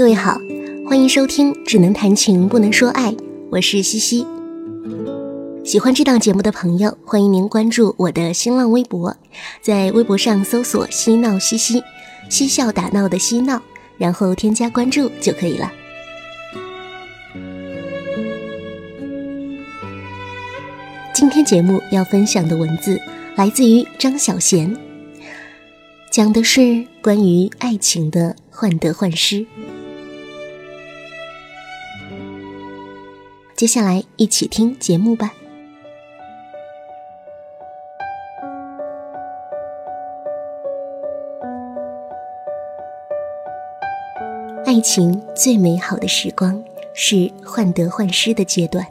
[0.00, 0.40] 各位好，
[0.88, 3.12] 欢迎收听《只能谈情不能说爱》，
[3.50, 4.26] 我是西西。
[5.62, 9.14] 喜欢这档节目的朋友，欢迎您关注我的新浪微博，
[9.60, 11.82] 在微博上搜索“嬉闹西西”，
[12.30, 13.60] 嬉笑打闹的嬉闹，
[13.98, 15.70] 然后添加关注就可以了。
[21.12, 22.98] 今天节目要分享的文字
[23.36, 24.74] 来自于张小娴，
[26.10, 29.44] 讲的是关于爱情的患得患失。
[33.60, 35.34] 接下来一起听节目吧。
[44.64, 48.82] 爱情最美好的时光是患得患失的阶段。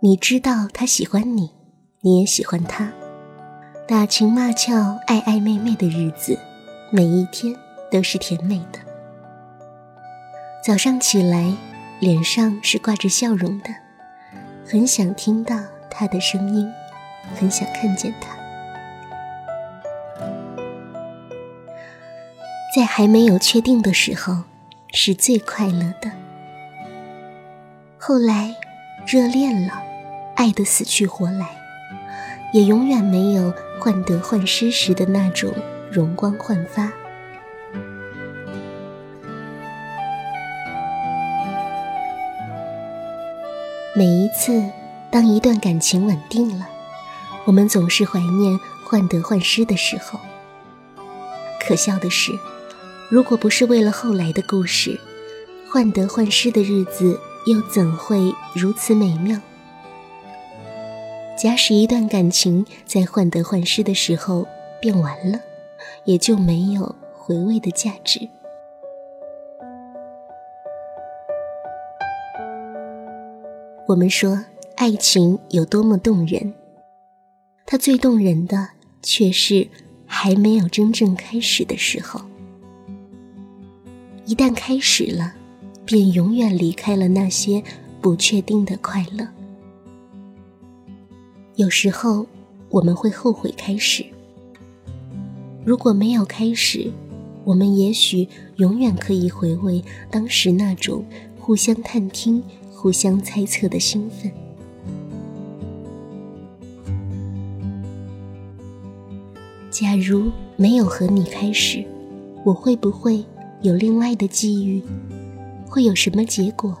[0.00, 1.52] 你知道他喜欢你，
[2.00, 2.92] 你也喜欢他，
[3.86, 6.36] 打情骂俏、爱爱妹妹的日子，
[6.90, 7.54] 每一天
[7.92, 8.80] 都是甜美的。
[10.64, 11.54] 早上起来，
[12.00, 13.68] 脸上是挂着笑容的，
[14.66, 15.54] 很想听到
[15.90, 16.66] 他的声音，
[17.38, 18.34] 很想看见他。
[22.74, 24.44] 在还没有确定的时候，
[24.94, 26.10] 是最快乐的。
[27.98, 28.54] 后来，
[29.06, 29.82] 热恋了。
[30.36, 31.50] 爱得死去活来，
[32.54, 35.52] 也永远没有患得患失时的那种
[35.92, 36.90] 容光焕发。
[43.92, 44.62] 每一次，
[45.10, 46.68] 当一段感情稳定了，
[47.44, 50.20] 我们总是怀念患得患失的时候。
[51.60, 52.30] 可笑的是，
[53.10, 55.00] 如果不是为了后来的故事，
[55.72, 59.40] 患得患失的日子又怎会如此美妙？
[61.36, 64.46] 假使一段感情在患得患失的时候
[64.80, 65.40] 变完了，
[66.04, 68.28] 也就没有回味的价值。
[73.90, 74.44] 我们说
[74.76, 76.54] 爱情有多么动人，
[77.66, 78.68] 它最动人的
[79.02, 79.66] 却是
[80.06, 82.20] 还没有真正开始的时候。
[84.26, 85.34] 一旦开始了，
[85.84, 87.60] 便永远离开了那些
[88.00, 89.26] 不确定的快乐。
[91.56, 92.24] 有时候
[92.68, 94.06] 我们会后悔开始，
[95.64, 96.92] 如果没有开始，
[97.42, 101.04] 我们也许永远可以回味当时那种
[101.40, 102.40] 互相探听、
[102.80, 104.32] 互相猜测的兴奋。
[109.70, 111.84] 假如没有和你开始，
[112.42, 113.22] 我会不会
[113.60, 114.82] 有另外的际遇？
[115.68, 116.74] 会有什么结果？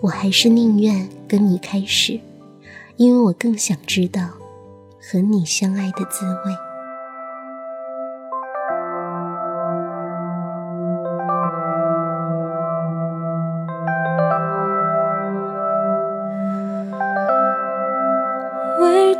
[0.00, 2.18] 我还是宁愿跟你开始。
[2.96, 4.30] 因为我更想知道
[4.98, 6.63] 和你相爱的滋味。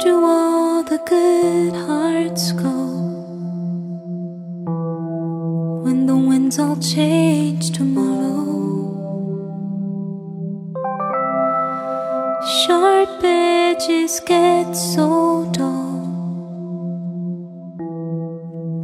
[0.05, 2.77] Do all the good hearts go
[5.83, 8.45] when the winds all change tomorrow?
[12.59, 16.05] Sharp edges get so dull,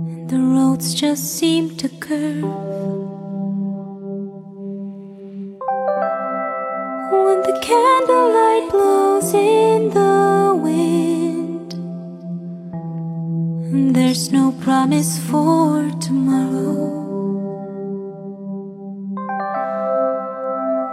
[0.08, 2.44] and the roads just seem to curve.
[7.24, 8.72] When the candlelight
[14.10, 16.82] there's no promise for tomorrow.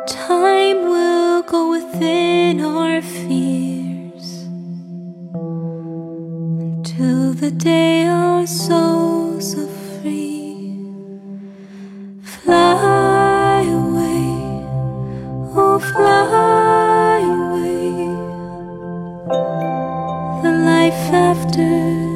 [0.05, 4.43] Time will go within our fears
[6.61, 10.77] until the day our souls are free.
[12.21, 14.29] Fly away,
[15.57, 17.93] oh, fly away.
[20.43, 22.06] The life after.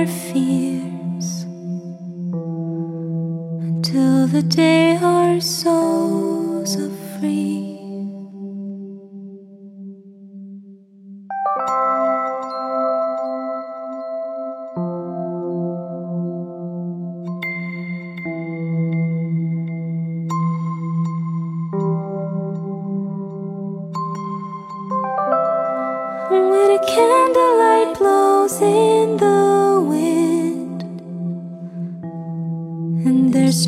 [0.00, 1.42] our fears
[3.68, 6.88] until the day our souls are
[7.18, 7.76] free.
[26.30, 28.89] When a candlelight blows in.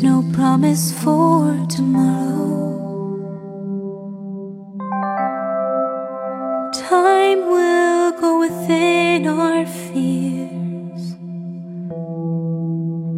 [0.03, 2.73] No promise for tomorrow.
[6.73, 11.03] Time will go within our fears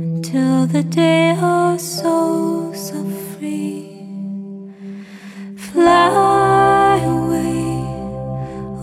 [0.05, 3.89] until the day our souls are free.
[5.57, 7.83] Fly away,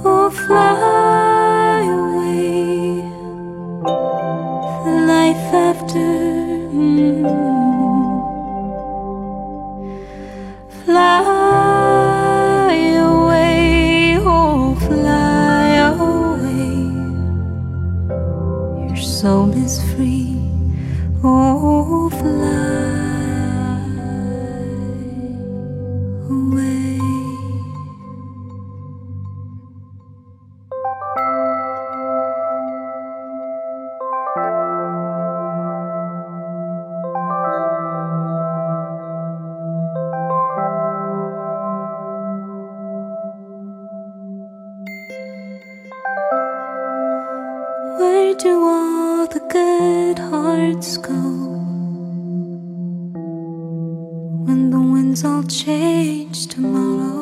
[0.05, 1.12] oh, fly
[19.81, 20.37] free,
[22.11, 22.19] fly
[26.31, 26.99] away.
[47.99, 48.82] Where do all
[49.33, 51.13] the good hearts go?
[54.45, 57.22] When the winds all change tomorrow